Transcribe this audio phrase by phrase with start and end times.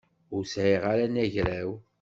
[0.35, 1.69] Ur sɛiɣ ara anagraw.